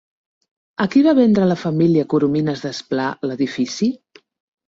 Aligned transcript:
A 0.83 0.85
qui 0.93 1.01
va 1.07 1.13
vendre 1.19 1.49
la 1.49 1.57
família 1.63 2.05
Coromines-Desplà 2.13 3.05
l'edifici? 3.27 3.91